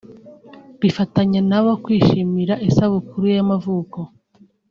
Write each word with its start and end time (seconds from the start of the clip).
bifatanya 0.81 1.39
nabo 1.49 1.71
kwishimira 1.83 2.53
isabukuru 2.69 3.23
ye 3.29 3.35
y’amavuko 3.37 3.99